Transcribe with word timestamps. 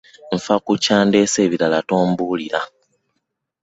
Nfa 0.35 0.55
ku 0.65 0.71
kyandeese 0.83 1.37
ebirala 1.45 1.79
tombuulira. 1.87 2.61